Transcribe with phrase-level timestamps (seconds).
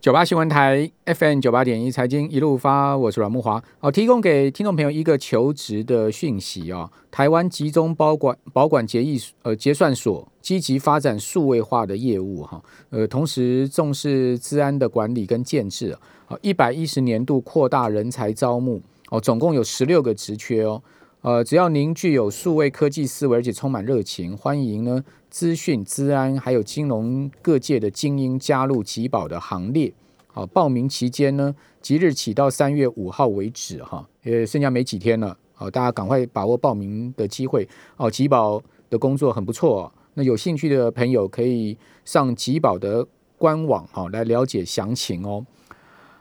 [0.00, 3.62] 九八新闻台 FM 九八点一财经一路发，我是阮木华。
[3.80, 6.90] 哦，提供给听众朋友一个求职的讯息哦。
[7.10, 15.90] 台湾集中保管保管结义呃结算所积极发展数位化的业务哈，呃，同时重视治安的管理跟建制
[16.28, 16.38] 啊。
[16.40, 18.80] 一百一十年度扩大人才招募
[19.10, 20.82] 哦，总共有十六个职缺哦。
[21.20, 29.92] 呃，只要您具有数位科技思维，而且充满热情，欢迎呢资讯、治安还有金融各界的精英加入吉宝的行列。
[30.26, 35.36] 好，报名期间呢，即日起到三月五号为止哈，也，剩下没几天了。
[35.54, 37.66] 好，大家赶快把握报名的机会。
[37.96, 43.06] 哦，吉宝的工作很不错，那有兴趣的朋友可以上吉宝的
[43.38, 45.46] 官网哈来了解详情哦。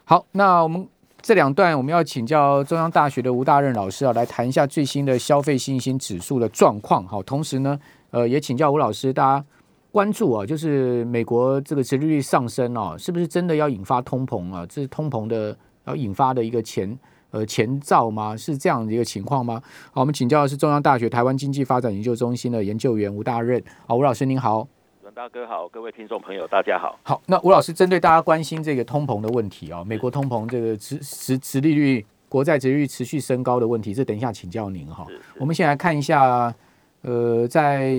[0.06, 0.88] 好，那我们。
[1.22, 7.06] 这两段我们要请教中央大学的吴大任老师啊，来谈一下最新的消费信心指数的状况。
[7.06, 7.78] 好，同时呢，
[8.12, 9.46] 呃，也请教吴老师，大家
[9.92, 14.66] 关注啊，就是美国这个殖利率上升啊，是不是真的要引发通膨啊？
[14.68, 16.98] 这是通膨的要引发的一个前
[17.32, 18.36] 呃前兆吗？
[18.36, 19.62] 是这样的一个情况吗？
[19.92, 23.64] 好，我们请教的是中央大学台湾经济发展研究中心的研究员吴大任。
[23.88, 24.68] 好，吴老师您好。
[25.16, 26.98] 大哥好，各位听众朋友，大家好。
[27.04, 35.06] 好，那吴老师针对大家关心这个通膨的问题啊，美国通膨这个持持持利率、国债殖利率持续升高的问题，这等一下请教您哈。
[35.38, 36.54] 我们先来看一下，
[37.02, 37.90] 呃，在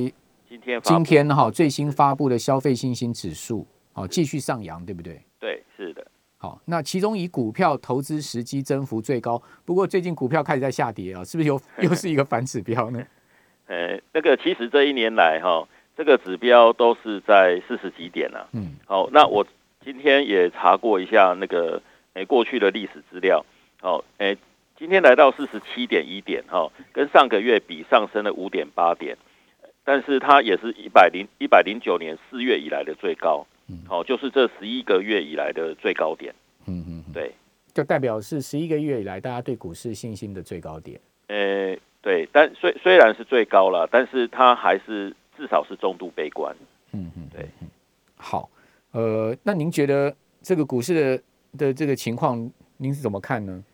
[0.49, 5.21] 今天今天哈最新发布的消费信心指数，好继续上扬，对不对？
[5.39, 6.07] 对，是的。
[6.39, 13.03] 好，那其中以股票投资时机增幅最高，不过最近股票开始在下跌啊，是不是又 又是一个反指标呢？
[13.67, 15.67] 呃，那个其实这一年来哈。
[15.97, 18.49] 这个指标都是在四十几点了。
[18.53, 19.47] 嗯，好，那我
[19.85, 21.83] 今天也查过一下那个
[22.15, 23.45] 诶过去的历史资料。
[23.83, 24.39] 好，诶，
[24.81, 29.15] 今天来到四十七点一点，哈，跟上个月比上升了五点八点，
[29.85, 33.47] 但是它也是一百零一百零九年四月以来的最高。
[33.69, 36.35] 嗯，好，就是这十一个月以来的最高点。
[36.65, 37.31] 嗯嗯，对，
[37.75, 40.99] 就代表是十一个月以来大家对股市信心的最高点。
[41.27, 45.15] 呃，对，但虽虽然是最高了，但是它还是。
[45.37, 46.55] 至少是中度悲观。
[46.93, 47.49] 嗯嗯，对。
[48.15, 48.51] 好，
[48.91, 51.23] 呃，那您觉得这个股市的
[51.57, 53.65] 的这个情况，您是怎么看呢？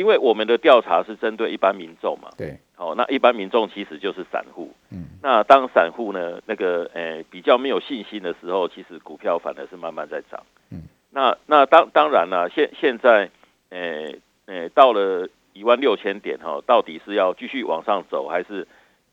[0.00, 2.30] 呃，因为我们的调查是针对一般民众嘛。
[2.36, 2.58] 对。
[2.74, 4.72] 好，那一般民众其实就是散户。
[4.90, 5.04] 嗯。
[5.22, 10.42] 那当散户呢，那个呃比较没有信心的时候，其实股票反而是慢慢在涨。
[10.70, 10.82] 嗯。
[11.10, 13.30] 那那当当然了，现现在
[13.68, 14.14] 呃
[14.46, 18.66] 呃到了一万六千点哈，到底是要继续往上走还是？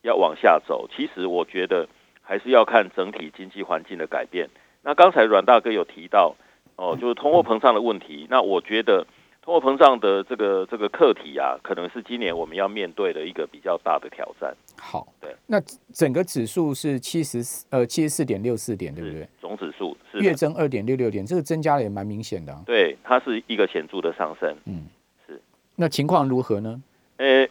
[0.03, 1.89] 要往下走，其实我觉得
[2.21, 4.47] 还是要看整体经济环境的改变。
[4.83, 6.35] 那刚才阮大哥有提到
[6.77, 8.27] 哦，就是通货膨胀的问题。
[8.29, 9.05] 那我觉得
[9.47, 14.53] 通货膨胀的这个这个课题啊，可能是今年我们要面对的一个比较大的挑战。
[14.78, 15.58] 好，对，那
[15.94, 19.25] 整个指数是七十四呃七十四点六四点，对不对？
[19.40, 22.53] 总指数是月增二点六六点，这个增加的也蛮明显的。
[22.66, 24.53] 对，它是一个显著的上升。
[24.66, 24.84] 嗯，
[25.25, 25.41] 是。
[25.78, 26.84] 那情况如何呢？
[27.16, 27.47] 呃。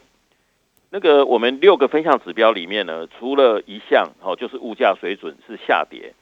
[0.90, 6.14] 那个我们六个分项指标里面呢，除了一项哦，就是物价水准是下跌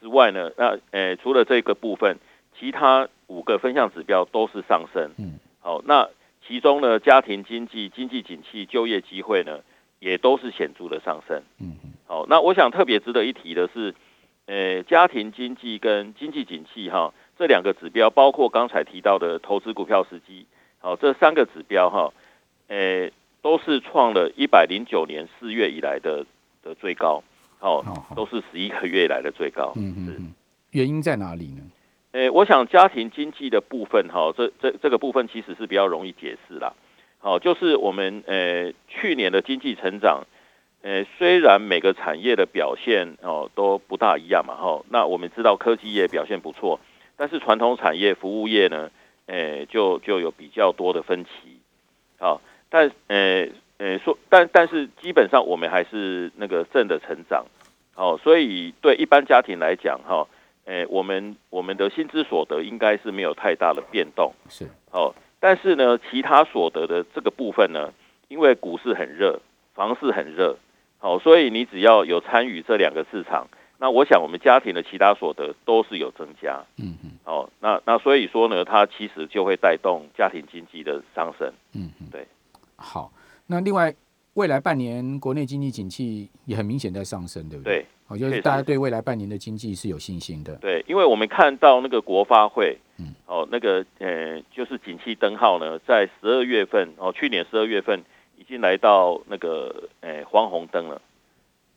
[0.00, 2.18] 之外呢，那呃除了这个部分，
[2.58, 5.10] 其他五个分项指标都是上升。
[5.16, 6.08] 嗯，好，那
[6.46, 9.60] 其中呢，家庭经济、经济景气、就业机会呢，
[10.00, 11.40] 也都是显著的上升。
[11.58, 13.94] 嗯嗯，好，那我想特别值得一提的是，
[14.46, 20.46] 呃，家庭经济跟经济景气哈这两个指标，包括刚才提到的投资股票时机，
[20.80, 22.12] 好，这三个指标哈，
[22.68, 23.10] 呃。
[23.42, 26.26] 都是创了一百零九年四月以来的
[26.62, 27.22] 的最高，
[27.60, 27.82] 哦，
[28.14, 29.72] 都是十一个月以来的最高。
[29.76, 30.34] 嗯嗯，
[30.72, 31.62] 原因在哪里呢？
[32.12, 36.72] 诶，我想家庭经济的部分，哈，这这这个部分其实是比较容易解释啦。
[37.18, 40.24] 好，就是我们呃去年的经济成长，
[40.82, 46.80] 呃，虽然每个产业的表现哦都不大一样嘛，哈，那我们知道科技业表现不错，
[47.16, 48.90] 但是传统产业、服务业呢，
[49.26, 51.30] 诶，就就有比较多的分歧，
[52.18, 52.40] 好。
[52.72, 53.48] 但呃
[53.78, 57.44] 呃说，但但是基本上我们还是那个正的成长，
[57.94, 60.28] 好，所以对一般家庭来讲哈，
[60.64, 67.92] 诶，我们我们的薪资所得应该是没有太大的变动，是，哦，但是呢，其他所得的这个部分呢，
[68.28, 69.40] 因为股市很热，
[69.74, 70.56] 房市很热，
[70.98, 73.48] 好，所以你只要有参与这两个市场，
[73.78, 82.26] 那我想我们家庭的其他所得都是有增加，嗯嗯，哦，那那所以说呢，它其实就会带动家庭经济的上升，嗯嗯，对。
[82.76, 83.12] 好，
[83.46, 83.94] 那另外
[84.34, 87.78] 未来半年国内经济景气也很明显在上升，对不对？
[87.78, 90.56] 对，好，就是大家对未来半年的经济是有信心的。
[90.56, 98.02] 对，因为我们看到那个国发会，嗯，哦，那个呃，就是景气灯号呢，在十二月份，哦，去年十二月份
[98.36, 101.00] 已经来到那个呃黄红灯了，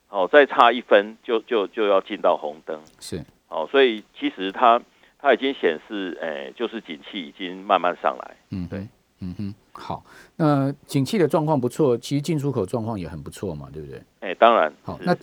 [0.09, 4.81] 哦，再差一分就就就要进到红灯，是，哦，所以其实它
[5.19, 8.35] 它已经显示，诶，就是景气已经慢慢上来。
[8.49, 8.87] 嗯，对，
[9.19, 10.03] 嗯哼，好，
[10.35, 14.01] 那景气的状况不错，其实进出口状况也很不错嘛，对不对？
[14.21, 14.73] 哎，当然。
[14.81, 15.15] 好，那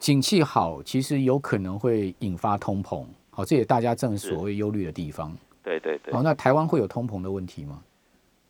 [0.00, 5.36] 景气好，其实有可能会引发通膨，好，这也大家正所谓忧虑的地方。
[5.62, 6.12] 对对对。
[6.12, 7.82] 好，那台湾会有通膨的问题吗？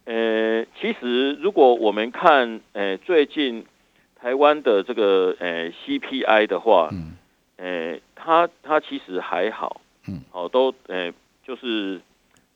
[0.05, 3.67] 呃，其实如果我们看，呃，最近
[4.14, 7.17] 台湾的这个呃 CPI 的话，嗯，
[7.56, 9.81] 呃，它它其实还好。
[10.06, 11.12] 嗯，好，都诶，
[11.44, 12.00] 就是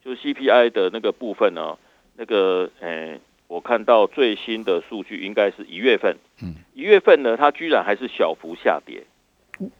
[0.05, 1.76] 就是 CPI 的那个部分呢，
[2.17, 9.05] 那个诶，我看到最新的数据应该是一月份，嗯，一月份呢，它居然还是小幅下跌，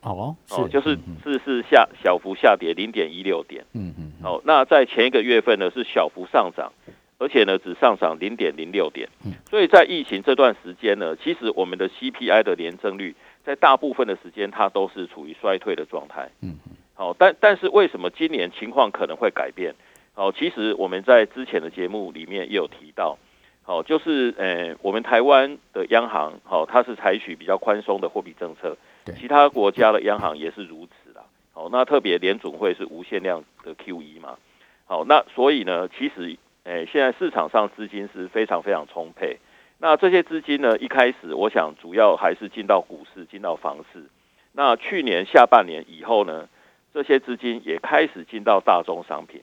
[0.03, 6.73] 哦，哦，就是是是下小幅下跌零点一六点，嗯嗯，好，那在前一个月份呢是小幅上涨，
[7.19, 13.15] 而且呢只上涨零点零六点，嗯，所以在疫情这段时间呢，其实我们的 CPI 的年增率
[13.45, 16.59] 在大部分的时间它都是处于衰退的状态，嗯。
[16.97, 19.75] 好，但但是为什么今年情况可能会改变？
[20.13, 23.19] 好，其实我们在之前的节目里面也有提到，
[23.65, 28.77] 好，就是呃，我们台湾的央行，好，它是采取比较宽松的货币政策，
[29.19, 31.25] 其他国家的央行也是如此啦。
[31.53, 34.37] 好，那特别联总会是无限量的 QE 嘛，
[34.85, 39.39] 好，那所以呢，其实，诶，现在市场上资金是非常非常充沛，
[39.79, 44.05] 那这些资金呢，一开始我想主要还是进到股市，进到房市，
[44.53, 46.49] 那去年下半年以后呢？
[46.93, 49.43] 这些资金也开始进到大宗商品，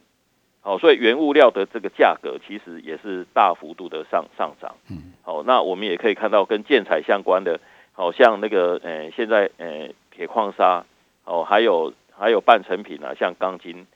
[0.61, 4.75] 好，所以原物料的这个价格其实也是大幅度的上上涨。
[4.89, 7.59] 嗯，好，那我们也可以看到跟建材相关的，
[7.93, 10.85] 好像那个呃，现在呃，铁矿砂，
[11.25, 13.87] 哦，还有还有半成品啊，像钢筋，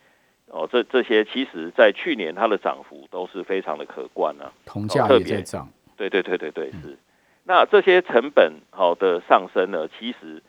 [0.47, 4.51] 哦，这这些其实在去年它的涨幅都是非常的可观啊。
[4.65, 5.69] 铜价也在涨。
[5.95, 6.97] 对对对对对，是。
[7.43, 10.41] 那这些成本好的上升呢，其实。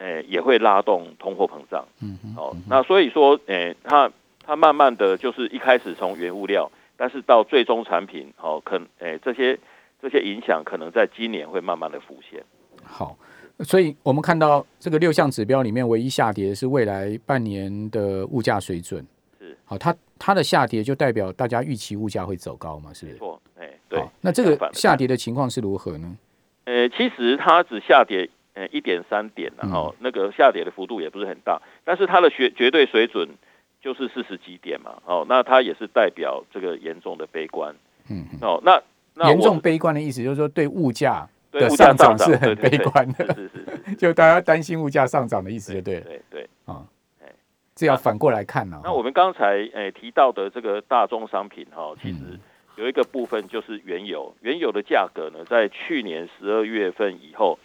[0.00, 1.84] 诶，也会拉动通货膨胀。
[2.00, 4.08] 嗯，好，那所以说，诶，它
[4.48, 9.58] 它慢慢的就是一开始从原物料，但是到最终产品，哦，可诶这些
[10.00, 12.42] 这些影响可能在今年会慢慢的浮现。
[12.82, 13.14] 好，
[13.58, 19.06] 所以我们看到这个六项指标里面唯一下跌是未来半年的物价水准。
[19.38, 22.90] 是，好，它它的下跌就代表大家预期物价会走高嘛？
[22.94, 23.18] 是不是？
[23.18, 24.02] 错，哎，对。
[24.22, 26.16] 那这个下跌的情况是如何呢？
[26.64, 28.30] 呃，其实它只下跌。
[28.54, 33.28] 呃，一点三点，然后那个下跌的幅度也不是很大，但是它的绝绝对水准
[33.80, 37.74] 就是四十几点嘛，哦，那它也是代表这个严重的悲观，
[38.08, 38.82] 嗯，哦，那
[39.28, 46.84] 严重悲观的意思就是说对物价的上涨是很悲观的，是是是， 就大家担心物价上涨的意思，就对，对对，啊，
[47.22, 47.26] 哎，
[47.74, 48.80] 这要反过来看呢。
[48.82, 52.38] 那我们刚才诶提到的这个大宗商品哈，其实
[52.76, 57.58] 有一个部分就是原油，原油的价格呢，在去年十二月份以后。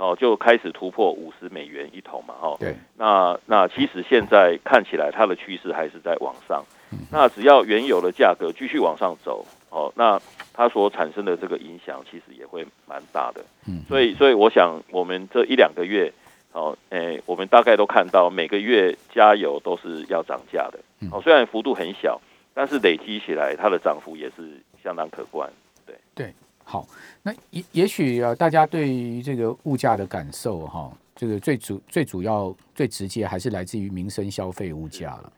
[0.00, 6.64] 哦，就开始突破五十美元一桶嘛，哦，对，那那其实现在看起来它的趋势还是在往上，
[7.12, 10.18] 那只要原油的价格继续往上走，哦，那
[10.54, 16.10] 它所产生的这个影响其实也会蛮大的，嗯，所以所以我想我们这一两个月，
[16.52, 20.78] 哦，诶，我们大概都看到每个月加油都是要涨价的，
[21.12, 22.18] 哦，虽然幅度很小，
[22.54, 25.52] 但是累积起来它的涨幅也是相当可观，
[25.84, 25.94] 对。
[26.14, 26.32] 对。
[26.70, 26.86] 好，
[27.20, 35.32] 那也也许啊，大家对于这个物价的感受哈，这个最主最主要最直接还是来自于民生消费物价了，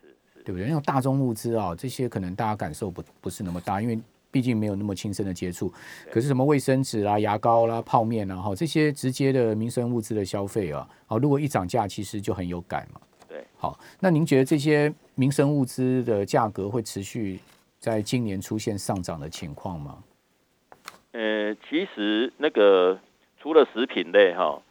[0.44, 0.68] 对不对？
[0.68, 3.98] 因为大宗物资啊，这些可能大家感受不不是那么大，因为
[4.30, 5.72] 毕竟没有那么亲身的接触。
[6.10, 13.00] 可是什么卫生纸啦、牙膏啦、泡面啊，哈，这些直接的民生物资的消费啊，好，如果一涨价，其实就很有感嘛。
[13.26, 17.40] 对，好，那您觉得这些民生物资的价格会持续
[17.80, 19.96] 在今年出现上涨的情况吗？
[21.12, 22.98] 呃，其实那个
[23.40, 24.62] 除了食品类哈，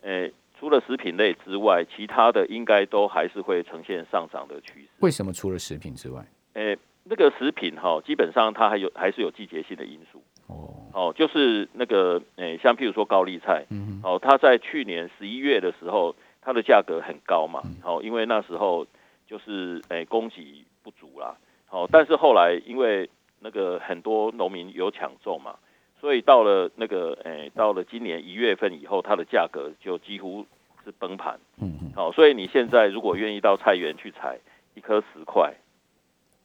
[0.00, 4.88] 呃，除了食品类之外，其他的应该都还是会呈现上涨的趋势。
[5.00, 6.24] 为什么除了食品之外？
[6.54, 10.22] 呃，那个食品哈，基本上它还有还是有季节性的因素。
[10.46, 18.86] 哦，哦，就是那个，呃，像譬如说高丽菜，嗯，哦，它在去年十一月的时候，它的价格很高嘛，好，因为那时候
[19.26, 21.36] 就是诶供给不足啦，
[21.66, 25.56] 好，但是后来因为那个很多农民有抢种嘛。
[26.00, 30.46] 所以到了那个，诶，到了今年一月份以后，它的价格就几乎
[30.84, 31.38] 是崩盘。
[31.60, 31.92] 嗯嗯。
[31.94, 34.38] 好，所以你现在如果愿意到菜园去采，
[34.74, 35.52] 一颗十块。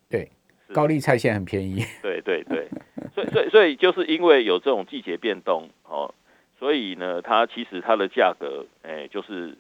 [0.10, 0.30] 对，
[0.74, 1.84] 高丽菜现在很便宜。
[2.02, 2.68] 对对对。
[3.14, 6.14] 所以所以所以就是因为有这种季节变动，哦，
[6.60, 9.56] 所以呢，它其实它的价格，诶，就是，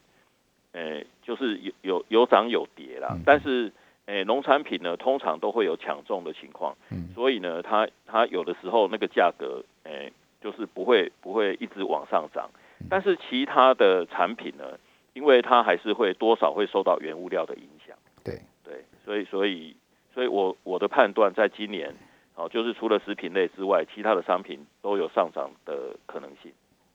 [0.71, 3.17] 诶，就是有有有涨有跌啦。
[3.25, 3.71] 但是。
[4.05, 10.11] 诶，农产品呢，通常都会有抢种的情况，嗯，所以呢，它它有的时候那个价格，诶，
[10.41, 12.49] 就是不会不会一直往上涨，
[12.89, 14.77] 但是其他的产品呢，
[15.13, 19.75] 因为它还是会多少会受到原物料的影响，对对，所以所以
[20.13, 21.93] 所以我我的判断，在今年
[22.35, 26.51] 哦，就是除了食品类之外，其他的商品都有上涨的可能性。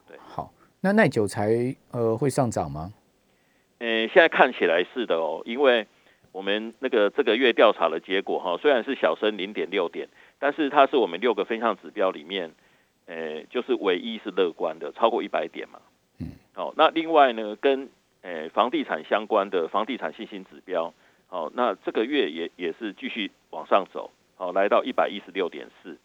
[0.08, 2.92] 对，好，那耐久材呃会上涨吗？
[3.80, 5.86] 嗯，现在看起来是的哦，因为
[6.32, 12.50] 我们那个这个月调查的结果哈，虽然是小升零点六点，但是它是我们六个分项指标里面，
[13.08, 15.80] 呃，就是唯一是乐观的，超过一百点嘛。
[16.18, 17.88] 嗯，好，那另外呢，跟
[18.20, 20.92] 呃房地产相关的房地产信心指标，
[21.26, 25.96] 好，那这个月也也是继续往上走，好，来到一百一十六点四。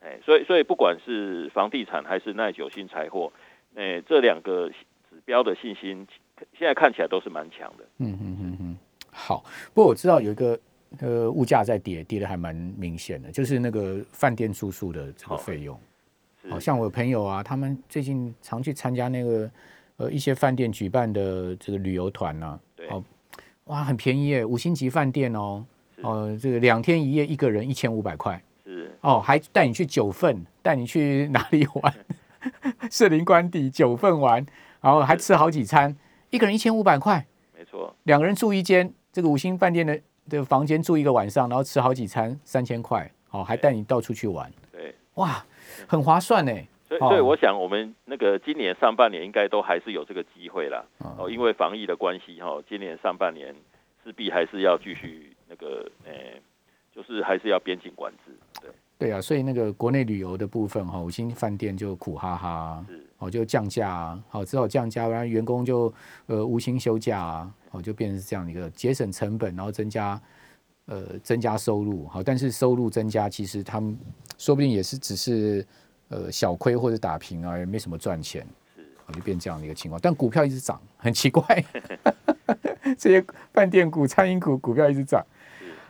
[0.00, 3.30] 哎，所以所以不管是房地产还是耐久性财货，
[3.74, 6.06] 哎，这两个指标的信心。
[6.52, 7.84] 现在看起来都是蛮强的。
[7.96, 8.78] 嗯嗯嗯嗯，
[9.10, 9.42] 好。
[9.72, 10.58] 不过我知道有一个
[11.00, 15.80] 呃物价在跌，跌的还蛮明显的，就是那个饭店住宿的这个费用。
[16.48, 19.50] 好像我朋友啊，他们最近常去参加那个
[19.96, 22.60] 呃一些饭店举办的这个旅游团呢。
[22.74, 22.88] 对。
[22.88, 23.02] 哦，
[23.64, 25.64] 哇，很便宜耶，五星级饭店哦。
[26.02, 28.40] 哦，这个两天一夜一个人一千五百块。
[28.64, 28.96] 是。
[29.00, 31.94] 哦，还带你去九份，带你去哪里玩？
[32.90, 34.44] 士林官邸九份玩，
[34.80, 35.96] 然后还吃好几餐。
[36.30, 37.26] 一个人一千五百块，
[37.56, 37.94] 没错。
[38.04, 44.52] 两个人住一间这个五星饭店的的房间住一个晚上，然后吃好几餐，三千块，哦，还带你到处去玩。
[44.70, 45.44] 对，哇，
[45.86, 46.52] 很划算呢。
[46.88, 50.84] 所以，所以我想，我们那个今年上半年应该都还是有这个机会啦。
[51.18, 53.54] 哦，因为防疫的关系，哈，今年上半年
[54.04, 56.12] 势必还是要继续那个，呃，
[56.94, 58.32] 就是还是要边境管制。
[58.60, 62.84] 对，对啊，所以那个国内旅游的部分，哈，五星饭店就苦哈哈。
[62.88, 63.02] 是。
[63.18, 65.92] 哦，就降价啊，好，只好降价，然后员工就
[66.26, 70.20] 呃无薪休假啊，哦，就变成这样一个节省成本，然后增加
[70.86, 73.96] 呃增加收入，好，但是收入增加，其实他们
[74.38, 75.66] 说不定也是只是
[76.08, 80.00] 呃小亏或者打平啊，也没什么赚钱，是，就变这样的一个情况。
[80.02, 81.64] 但股票一直涨，很奇怪，
[82.98, 85.24] 这些饭店股、餐饮股股票一直涨，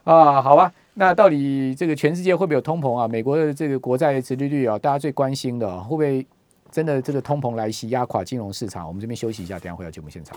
[0.04, 3.06] 啊，好吧，那到底这个全世界会不会有通膨啊？
[3.06, 6.26] 美国的这个国债殖利率啊，大家最关心的会不会？
[6.68, 8.86] 真的，这个通膨来袭，压垮金融市场。
[8.86, 10.36] 我们这边休息一下，等下回到节目现场。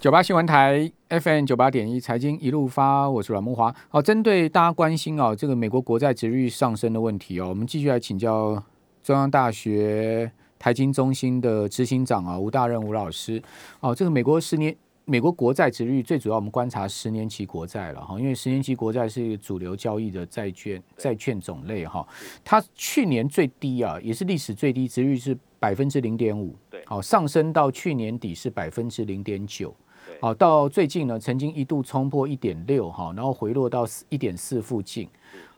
[0.00, 3.74] 九八新闻台 FM 九八点一，财经一路发，我是阮梦华。
[3.88, 8.62] 好，针对大家关心哦，这个美国国债值率上升的问题哦，我们继续来请教
[9.02, 13.42] 中央大学财经中心的执行长啊，吴大任吴老师。
[13.80, 14.74] 哦，这个美国十年。
[15.10, 22.06] 美国国债值率最主要，我们观察十年期国债了哈，因为十年期国债是一个主流交易的债券债券种类哈。
[22.44, 29.74] 它去年最低啊，也是历史最低，值率是百分之零点五，对，好上升到去年底是百分之零点九，
[30.20, 35.08] 好到最近呢，曾经一度冲破一点六哈，然后回落到一点四附近。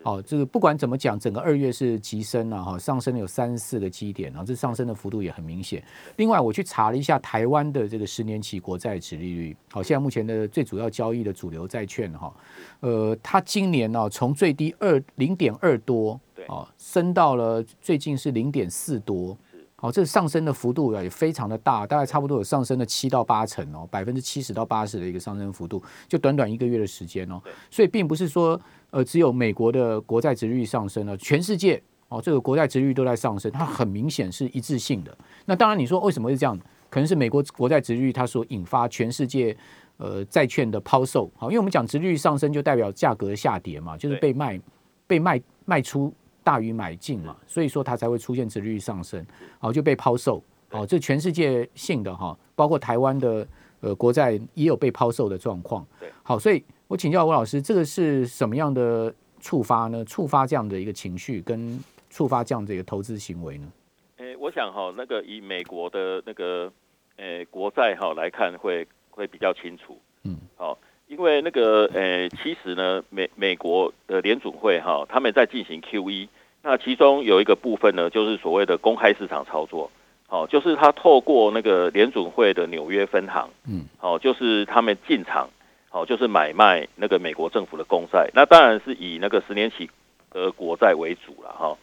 [0.02, 5.82] 好，这个不管怎么讲，整个二月是急升了哈，上升了有三十四个基点，然后这上升的幅度也很明显。
[6.16, 12.34] 另外，我去查了一下台湾的这个十年期国债值利率，好，现在目前的最主要交易的主流债券哈，
[12.80, 19.36] 呃，它今年呢从最低二零点二多，对，哦，升到了最近是零点四多。
[19.80, 27.40] 好，这上升的幅度也非常的大，大概差不多有上升了七到八成哦，百分之七十到八十的一个上升幅度，就短短一个月的时间哦。
[27.70, 28.60] 所以并不是说，
[28.90, 35.16] 呃，只有美国的国债值率上升了，全世界哦，这个国债值率都在上升，它很明显是一致性的。
[35.46, 36.58] 那当然，你说为什么是这样？
[36.90, 39.56] 可能是美国国债值率它所引发全世界
[39.96, 41.30] 呃债券的抛售。
[41.38, 44.60] 好，因为我们讲值率上升，就代表价格下跌嘛，就是被卖
[45.06, 46.12] 被卖卖出。
[46.42, 49.24] 大于买进嘛，所以说它才会出现殖利率上升，
[49.58, 53.46] 好就被抛售，好这全世界性的哈，包括台湾的
[53.80, 55.86] 呃国债也有被抛售的状况。
[56.22, 60.04] 好，所以我请教吴老师，这个是什么样的触发呢？
[60.04, 61.78] 触发这样的一个情绪，跟
[62.08, 63.72] 触发这样的一个投资行为呢？
[64.16, 66.72] 诶，我想哈，那个以美国的那个
[67.16, 69.98] 诶国债哈来看，会会比较清楚。
[70.24, 70.78] 嗯，好。
[71.10, 76.28] 因为那个呃，其实呢，美美国的联准会哈，他们在进行 QE，
[76.62, 79.90] 那其中有一个部分呢，就是所谓的公开市场操作，
[80.28, 85.50] 好，就是他透过那个联准会的纽约分行，嗯，好，就是他们进场，
[85.88, 89.90] 好，就是买卖那个美国政府的公债，那当然是以那个十年期
[90.30, 91.76] 的国债为主了哈。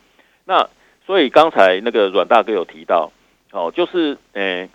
[0.45, 0.69] 那
[1.05, 3.11] 所以刚才那个阮大哥有提到，
[3.51, 4.69] 哦，就是呃。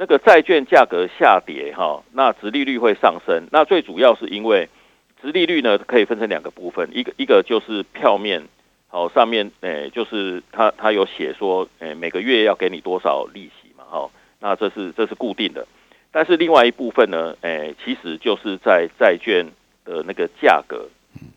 [0.00, 3.48] 那个债券价格下跌，哈，那殖利率会上升。
[3.50, 4.68] 那最主要是因为
[5.20, 8.44] 殖利率呢，可以分成两个部分，一个一个就是票面，
[8.86, 15.66] 好，上面诶，就是它它有写说，诶，每个月要给你多少利息嘛，哈，那这是这是固定的。
[16.12, 19.44] 但是另外一部分呢，诶，其实就是在债券
[19.84, 20.88] 的那个价格，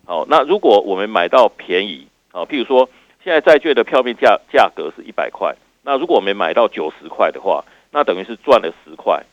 [0.05, 2.87] 好，那如果我们买到便宜，好，譬如说
[3.23, 7.65] 现在债券的票面价价格是一百块，那如果我们买到九十块的话。
[7.91, 9.23] 那等于是赚了十块，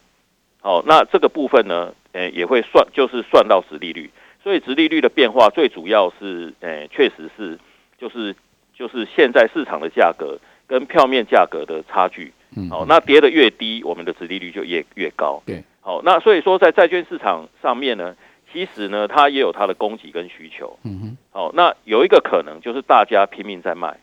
[0.61, 4.11] 好，那这个部分呢，诶，也会算，就是算到殖利率。
[4.43, 7.59] 所以殖利率的变化最主要是，诶，确实是，
[7.99, 8.35] 就是
[8.75, 12.33] 就是现在市场的价格跟票面价格的差距。
[12.57, 15.43] 嗯，好，那跌的越低，我们的殖利率就越越高。
[15.45, 18.17] 对，好，那所以说在债券市场上面呢，
[18.53, 20.79] 其实呢，它也有它的供给跟需求。
[20.83, 23.99] 嗯哼，好，那有一个可能就是大家拼命在卖。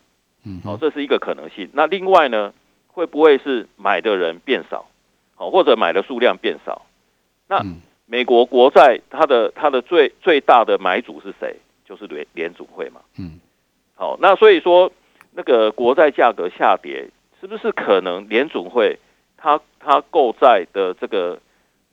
[0.46, 1.68] 嗯好，这是一个可能性。
[1.74, 2.54] 那另外呢，
[2.96, 4.86] 会不会是买的人变少，
[5.36, 6.86] 好，或者买的数量变少？
[7.48, 11.58] 那嗯美国国债它的它的最最大的买主是谁？
[11.84, 13.02] 就是联联储会嘛。
[13.20, 13.40] 嗯，
[13.96, 14.92] 好，那所以说
[15.32, 17.10] 那个国债价格下跌，
[17.42, 18.98] 是不是可能联储会
[19.36, 21.38] 它它购债的这个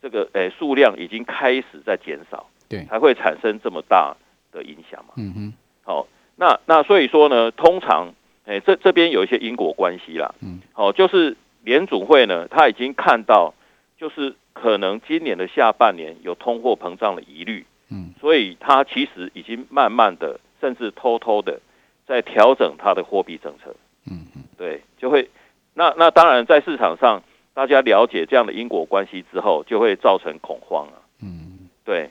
[0.00, 4.16] 这个诶数量已经开始在减少，对才会产生这么大
[4.52, 5.14] 的影响嘛？
[5.16, 6.06] 嗯哼，好，
[6.36, 8.14] 那那所以说呢，通常，
[8.52, 10.34] 哎、这这边有一些因果关系啦。
[10.40, 13.54] 嗯，好，就是联储会呢，他已经看到，
[13.96, 21.58] 就是可能今年的下半年有通货膨胀的疑虑，嗯，所以他其实已经慢慢的，甚至偷偷的
[22.06, 23.74] 在调整他的货币政策。
[24.04, 25.30] 嗯嗯，对，就会，
[25.72, 27.22] 那那当然在市场上，
[27.54, 31.00] 大家了解这样的因果关系之后，就会造成恐慌啊。
[31.22, 32.10] 嗯，对，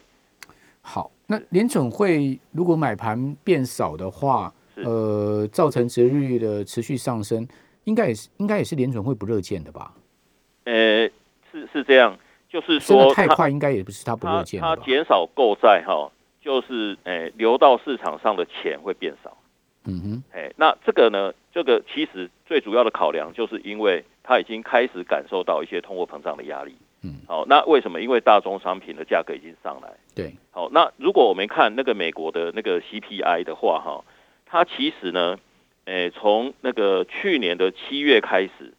[0.81, 7.47] 好，那联准会如果买盘变少的话，是呃，造成折利率的持续上升，
[7.83, 9.93] 应该也是应该也是联准会不热见的吧？
[10.65, 11.07] 呃，
[11.51, 12.17] 是是这样，
[12.49, 14.75] 就是说太快，应该也不是他不乐它见的吧？
[14.75, 16.11] 它减少购债哈，
[16.41, 19.37] 就是诶、流到市场上的钱会变少。
[19.85, 26.75] 嗯哼，哎，那这个呢，这个其实最主要的考量就是因为它已经开始感受到一些通货膨胀的压力。
[27.01, 27.99] 嗯，好，那为什么？
[27.99, 29.89] 因为大宗商品的价格已经上来。
[30.13, 34.03] 对，好，那如果我们看那个美国的那个 CPI 的话，哈，
[34.51, 35.39] 它其实呢，
[35.85, 38.73] 诶，从那个去年的七月开始，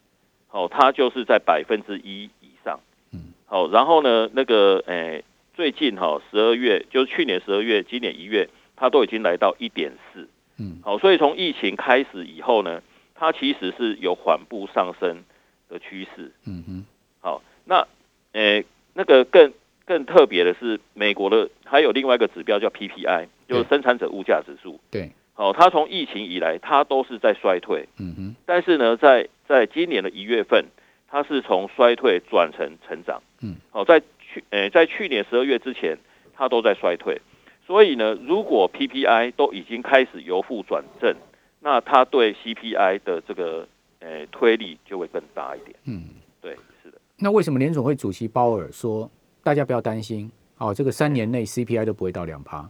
[0.47, 2.79] 好，它就是在百分之一以上。
[3.11, 5.23] 嗯，好，然后呢，那个诶，
[5.55, 10.29] 最近哈十二月，就是去年十二月，今年一月，它都已经来到一点四。
[10.59, 12.83] 嗯，好，所以从疫情开始以后呢，
[13.15, 15.23] 它其实是有缓步上升
[15.69, 16.31] 的趋势。
[16.45, 16.85] 嗯哼，
[17.19, 17.87] 好，那
[18.33, 19.51] 诶、那个更
[19.85, 24.79] 更特别的是，美国的还有另外一个指标叫 PPI，就是生产者物价指数。
[24.91, 30.65] 对，好，它从疫情以来，它都是在衰退，嗯哼，但是呢，在在今年的一月份，
[31.07, 33.21] 它是从衰退转成成长。
[33.41, 35.97] 嗯，好，在去诶、在去年十二月之前，
[36.35, 37.19] 它都在衰退。
[37.65, 41.15] 所以呢，如果 PPI 都已经开始由负转正，
[41.61, 43.67] 那它对 CPI 的这个
[44.01, 45.75] 诶、推力就会更大一点。
[45.85, 46.03] 嗯。
[46.41, 46.97] 对，是的。
[47.17, 49.09] 那为什么联总会主席鲍尔说
[49.41, 52.69] 大家不要担心，哦，这个三年内 CPI 都不会到两趴？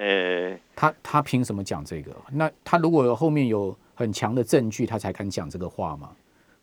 [0.00, 2.10] 呃，他他凭什么讲这个？
[2.32, 6.08] 那他如果后面有很强的证据，他才敢讲这个话吗？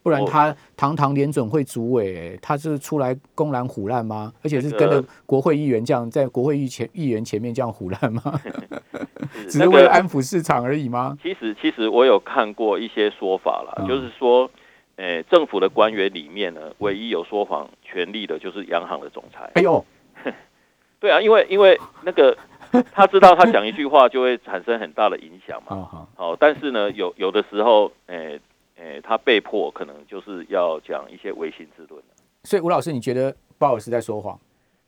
[0.02, 4.34] 不然哦他堂堂联准会主委，他是出来公然胡乱吗？
[4.41, 8.41] 而且是跟着国会议员这样在国会议前议员前面这样胡乱吗？
[9.47, 11.15] 只是为了安抚市场而已吗？
[11.21, 14.50] 其实其实我有看过一些说法了，嗯就是说，
[14.95, 19.52] 诶、政府的官员里面呢，唯一有说谎权利的就是央行的总裁。
[19.54, 19.86] 哎呦，
[21.00, 22.36] 对啊，因为因为那个
[22.91, 25.75] 他知道他讲一句话就会产生很大的影响嘛。
[25.75, 28.39] 啊好，好、但是呢，有有的时候，诶、
[28.77, 32.01] 诶、他被迫可能就是要讲一些唯心之论。
[32.43, 34.39] 所以吴老师，你觉得鲍尔是在说谎？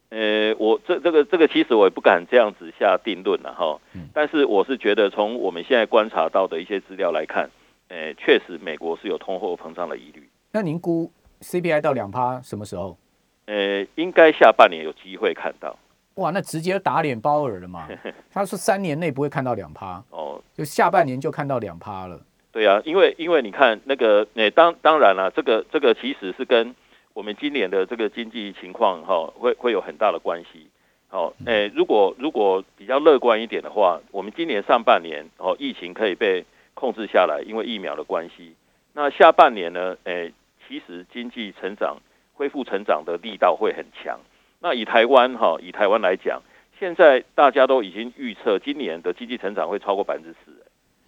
[0.09, 7.47] 呃，我这这个这个其实我也不敢这样子下定论了哈嗯，但是我是觉得从我们现在观察到的一些资料来看，
[7.89, 11.11] 呃，确实美国是有通货膨胀的疑虑，那您估
[11.41, 12.97] CPI 到两趴什么时候？
[13.45, 15.77] 呃，应该下半年有机会看到
[16.19, 17.87] 哇，那直接打脸鲍尔了嘛？
[18.31, 20.41] 他说三年内不会看到两趴，哦。
[20.53, 22.19] 就下半年就看到两趴了。
[22.51, 26.75] 对啊，因为因为你看那个，呃，当当然了，这个这个其实是跟
[27.13, 30.67] 我们今年的这个经济情况哈、会会有很大的关系。
[31.07, 38.53] 好、呃，如果如果比较乐观一点的话，我们今年上半年哦，疫情可以被控制下来，因为疫苗的关系。
[38.93, 40.33] 那下半年呢，诶、
[40.67, 41.97] 其实经济成长
[42.33, 44.19] 恢复成长的力道会很强。
[44.59, 46.41] 那以台湾哈、以台湾来讲，
[46.77, 50.51] 现在大家都已经预测今年的经济成长会超过百分之四。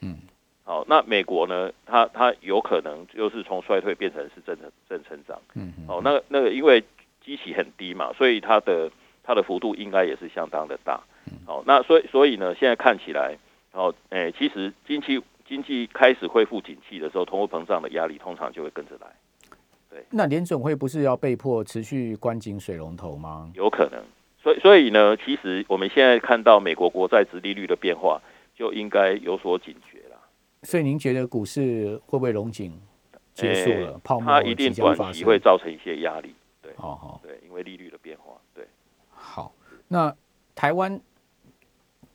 [0.02, 0.18] 嗯，
[0.64, 1.72] 好，那美国呢？
[1.86, 5.40] 它它有可能就是从衰退变成是正成正成长。
[5.54, 6.84] 嗯嗯，好，那那个因为
[7.24, 8.90] 基期很低嘛，所以它的
[9.24, 11.02] 它的幅度应该也是相当的大。
[11.46, 13.38] 好，那所以所以呢，现在看起来，
[13.74, 19.08] 哦，诶、其实经济经济开始恢复景气的时候，通货膨胀的压力通常就会跟着来，
[20.10, 23.52] 那联准会不是要被迫持续关紧水龙头吗？
[23.54, 24.02] 有可能。
[24.42, 28.22] 所以所以呢，其实我们现在看到美国国债殖利率的变化，
[28.56, 30.18] 就应该有所警觉了。
[30.64, 32.74] 所以您觉得股市会不会龙井
[33.34, 34.00] 结束了？
[34.04, 36.34] 泡沫它一定短期会造成一些压力。
[36.62, 38.66] 对，对，好好对，因为利率的变化，对。
[39.10, 39.54] 好，
[39.88, 40.16] 那
[40.56, 41.00] 台湾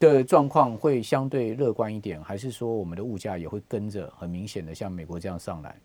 [0.00, 5.76] 的状况会相对乐观一点，还是说我们的物价也会跟着很明显的像美国这样上来？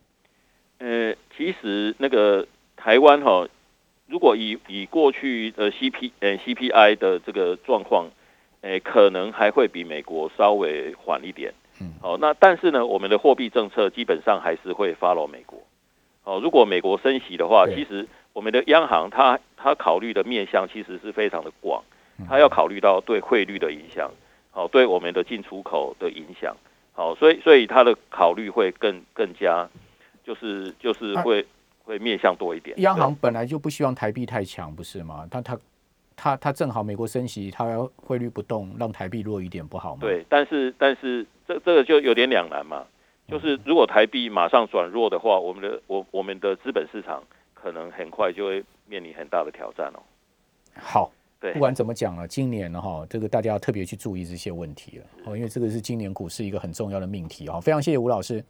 [0.78, 3.46] 呃，其实那个台湾哈，
[4.06, 8.10] 如果以以过去的 CP 呃 CPI 的这个状况，
[8.60, 11.52] 诶，可能还会比美国稍微缓一点。
[11.80, 15.58] 嗯，好，那但是呢，我们的货币政策基本上还是会 follow 美国。
[16.24, 21.82] 哦，如果美国升息的话，其实我们的央行它它考虑的面向其实是非常的广，
[22.18, 24.10] 嗯它要考虑到对汇率的影响，
[24.52, 26.56] 好，对我们的进出口的影响，
[26.92, 29.68] 好，所以所以它的考虑会更更加，
[30.24, 31.46] 就是就是啊会
[31.84, 32.78] 会面向多一点。
[32.80, 35.26] 央行本来就不希望台币太强，不是吗？
[35.30, 35.58] 他他
[36.16, 42.84] 他他正好美国升息，他要汇率不动，让台币弱一点不好吗？，对，但是但是这这个就有点两难嘛，
[43.28, 47.22] 就是如果台币马上转弱的话，我们的我我们的资本市场
[47.54, 50.00] 可能很快就会面临很大的挑战哦。
[50.76, 51.12] 好。
[51.42, 57.60] 对不，管怎么讲了，今年呢哈，这个大家要特别去注意这些问题了哦，因为这个是今年股市一个很重要的命题哦。
[57.60, 58.44] 非常谢谢吴老师。